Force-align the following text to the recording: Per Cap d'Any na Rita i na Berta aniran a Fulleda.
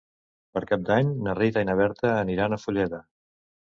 Per 0.57 0.61
Cap 0.71 0.87
d'Any 0.87 1.11
na 1.27 1.35
Rita 1.39 1.63
i 1.65 1.67
na 1.71 1.75
Berta 1.81 2.13
aniran 2.23 2.57
a 2.59 2.63
Fulleda. 2.67 3.03